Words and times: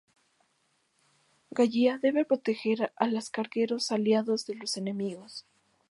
Gallia 1.53 1.99
debe 1.99 2.25
proteger 2.25 2.91
a 2.95 3.05
las 3.05 3.29
cargueros 3.29 3.91
aliados 3.91 4.47
de 4.47 4.55
los 4.55 4.75
enemigos. 4.75 5.45